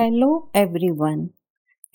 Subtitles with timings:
[0.00, 1.30] Hello everyone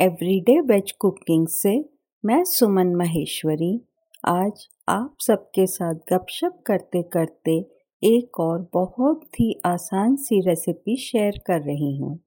[0.01, 1.89] everyday veg cooking से
[2.25, 3.81] मैं सुमन महेश्वरी।
[4.25, 7.65] आज आप सबके साथ गपशप करते करते
[8.03, 12.19] एक और बहुत ही आसान सी रेसिपी शेयर कर रही हूँ।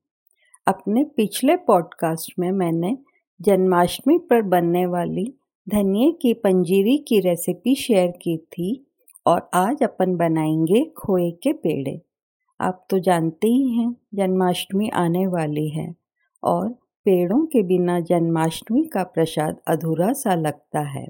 [0.67, 2.99] अपने पिछले पॉडकास्ट में मैंने
[3.41, 5.35] जन्माष्टमी पर बनने वाली
[5.69, 8.87] धनिए की पंजीरी की रेसिपी शेयर की थी
[9.27, 12.14] और आज अपन बनाएँगे खोए के पेड़े।
[12.61, 15.95] आप तो जानते ही हैं, जन्माष्टमी आने वाली है
[16.43, 16.69] और
[17.07, 21.07] पेड़ों के बिना जन्माष्टमी का प्रसाद अधूरा सा लगता है।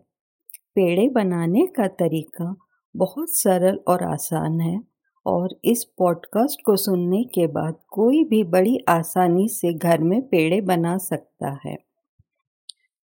[0.74, 2.54] पेड़े बनाने का तरीका
[2.94, 4.80] बहुत सरल और आसान है
[5.26, 10.60] और इस पॉडकास्ट को सुनने के बाद कोई भी बड़ी आसानी से घर में पेड़े
[10.62, 11.76] बना सकता है।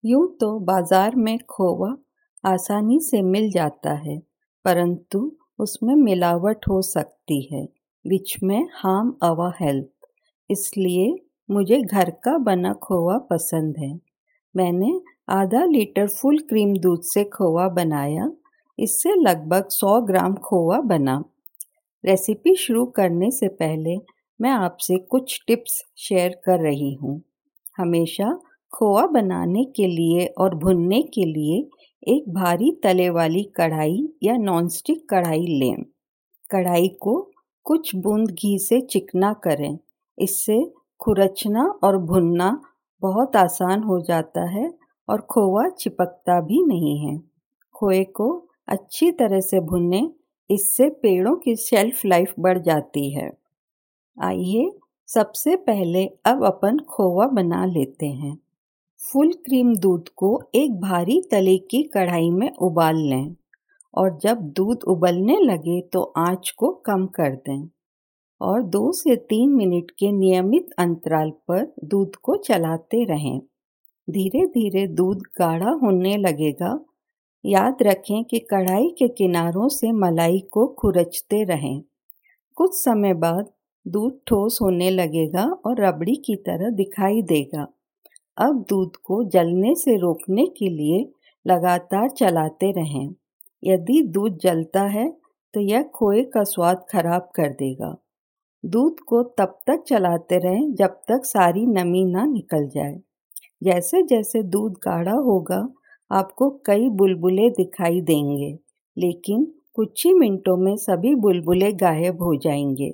[0.05, 1.97] यूँ तो बाज़ार में खोवा
[2.45, 4.19] आसानी से मिल जाता है,
[4.65, 7.69] परंतु उसमें मिलावट हो सकती है।
[8.07, 10.07] विच में हार्म आवर हेल्थ।
[10.51, 11.19] इसलिए
[11.51, 14.01] मुझे घर का बना खोवा पसंद है।
[14.57, 18.31] मैंने आधा लीटर फुल क्रीम दूध से खोवा बनाया।
[18.79, 21.25] इससे लगभग 100 ग्राम खोवा बना।
[22.05, 23.97] रेसिपी शुरू करने से पहले
[24.41, 27.23] मैं आपसे कुछ टिप्स शेयर कर रही हूँ।
[27.79, 28.41] हमेशा
[28.75, 31.69] खोआ बनाने के लिए और भुनने के लिए
[32.14, 35.83] एक भारी तले वाली कढ़ाई या नॉनस्टिक कढ़ाई लें।
[36.51, 37.30] कढ़ाई को
[37.64, 39.78] कुछ बूंद घी से चिकना करें।
[40.19, 42.62] इससे खुरचना और भुनना
[43.02, 44.75] बहुत आसान हो जाता है
[45.08, 47.19] और खोआ चिपकता भी नहीं है।
[47.75, 50.11] खोए को अच्छी तरह से भुने,
[50.50, 53.30] इससे पेड़ों की शेल्फ लाइफ बढ़ जाती है।
[54.22, 54.70] आइए
[55.06, 58.39] सबसे पहले अब अपन खोवा बना लेते हैं।
[59.12, 63.36] फुल क्रीम दूध को एक भारी तले की कढ़ाई में उबाल लें।
[63.94, 67.69] और जब दूध उबलने लगे तो आँच को कम कर दें
[68.41, 73.41] और दो से तीन मिनट के नियमित अंतराल पर दूध को चलाते रहें।
[74.08, 76.78] धीरे धीरे दूध गाढ़ा होने लगेगा।
[77.44, 81.83] याद रखें कि कढ़ाई के किनारों से मलाई को खुरचते रहें।
[82.56, 83.50] कुछ समय बाद
[83.86, 87.67] दूध ठोस होने लगेगा और रबड़ी की तरह दिखाई देगा।
[88.39, 91.12] अब दूध को जलने से रोकने के लिए
[91.46, 93.14] लगातार चलाते रहें।
[93.63, 95.09] यदि दूध जलता है
[95.55, 97.97] तो यह खोए का स्वाद खराब कर देगा।
[98.65, 103.01] दूध को तब तक चलाते रहें जब तक सारी नमी ना निकल जाए।
[103.63, 105.69] जैसे जैसे दूध गाढ़ा होगा,
[106.11, 108.59] आपको कई बुलबुले दिखाई देंगे,
[108.97, 109.45] लेकिन
[109.75, 112.92] कुछ ही मिनटों में सभी बुलबुले गायब हो जाएँगे।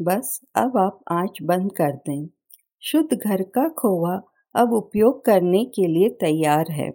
[0.00, 2.28] बस अब आप आँच बंद कर दें।
[2.82, 4.20] शुद्ध घर का खोआ
[4.54, 6.90] अब उपयोग करने के लिए तैयार है।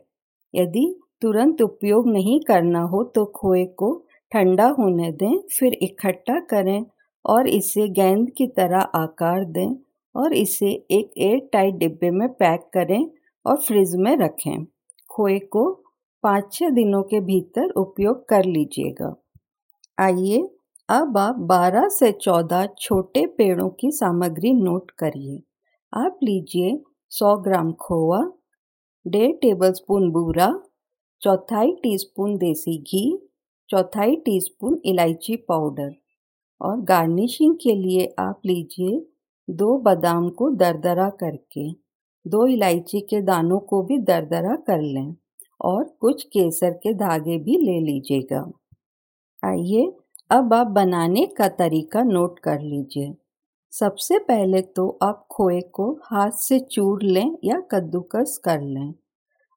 [0.53, 0.85] यदि
[1.23, 3.91] तुरंत उपयोग नहीं करना हो तो खोए को
[4.31, 6.85] ठंडा होने दें, फिर इकट्ठा करें
[7.25, 9.75] और इसे गेंद की तरह आकार दें
[10.15, 13.05] और इसे एक एयर टाइट डिब्बे में पैक करें
[13.45, 14.65] और फ्रिज में रखें।
[15.09, 15.63] खोए को
[16.23, 19.13] पाँच छः दिनों के भीतर उपयोग कर लीजिएगा।
[19.99, 20.41] आइए
[20.89, 25.41] अब आप 12 से 14 छोटे पेड़ों की सामग्री नोट करिए।
[25.93, 26.77] आप लीजिए
[27.11, 28.21] 100 ग्राम खोआ,
[29.05, 30.47] डेढ़ टेबलस्पून बूरा
[31.23, 33.29] चौथाई टीस्पून देसी घी,
[33.69, 35.91] चौथाई टीस्पून इलायची पाउडर
[36.61, 39.05] और गार्निशिंग के लिए आप लीजिए
[39.49, 41.71] दो बादाम को दरदरा करके।
[42.25, 45.15] दो इलायची के दानों को भी दरदरा कर लें
[45.61, 48.41] और कुछ केसर के धागे भी ले लीजिएगा।
[49.43, 49.85] आइए
[50.31, 53.13] अब आप बनाने का तरीका नोट कर लीजिए।
[53.71, 58.93] सबसे पहले तो आप खोए को हाथ से चूर लें या कद्दूकस कर लें।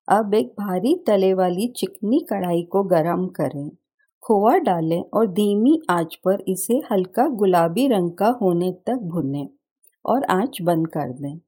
[0.08, 3.70] अब एक भारी तले वाली चिकनी कढ़ाई को गरम करें।
[4.22, 9.48] खोआ डालें और धीमी आँच पर इसे हल्का गुलाबी रंग का होने तक भुनें
[10.04, 11.38] और आँच बंद कर दें।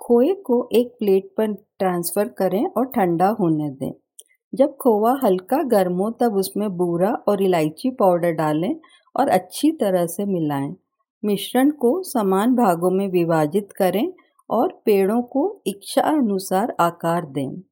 [0.00, 3.92] खोए को एक प्लेट पर ट्रांसफ़र करें और ठंडा होने दें।
[4.52, 8.74] जब खोआ हल्का गर्म हो तब उसमें बूरा और इलायची पाउडर डालें
[9.16, 10.74] और अच्छी तरह से मिलाएँ।
[11.22, 14.12] मिश्रण को समान भागों में विभाजित करें
[14.50, 17.62] और पेड़ों को इच्छा अनुसार आकार दें।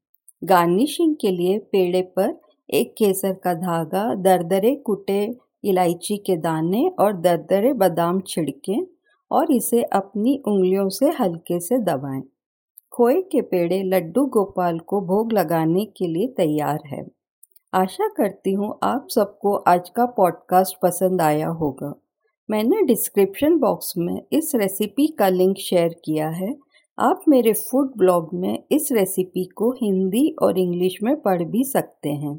[0.44, 2.40] गार्निशिंग के लिए पेड़े पर
[2.70, 8.86] एक केसर का धागा, दरदरे कुटे इलायची के दाने और दरदरे बादाम छिड़कें
[9.30, 12.22] और इसे अपनी उंगलियों से हल्के से दबाएँ।
[12.92, 17.06] खोए के पेड़े लड्डू गोपाल को भोग लगाने के लिए तैयार है।
[17.74, 21.94] आशा करती हूँ आप सबको आज का पॉडकास्ट पसंद आया होगा।
[22.50, 26.56] मैंने डिस्क्रिप्शन बॉक्स में इस रेसिपी का लिंक शेयर किया है।
[26.98, 32.08] आप मेरे फ़ूड ब्लॉग में इस रेसिपी को हिंदी और इंग्लिश में पढ़ भी सकते
[32.08, 32.34] हैं।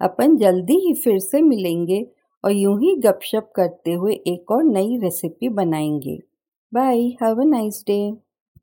[0.00, 2.06] अपन जल्दी ही फिर से मिलेंगे
[2.44, 6.18] और यूँ ही गपशप करते हुए एक और नई रेसिपी बनाएँगे।
[6.72, 8.00] Bye have a nice day